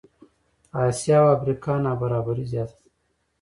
[0.69, 2.87] په آسیا او افریقا نابرابري زیاته ده.